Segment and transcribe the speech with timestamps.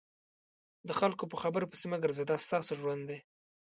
[0.87, 3.19] د خلکو په خبرو پسې مه ګرځه دا ستاسو ژوند دی.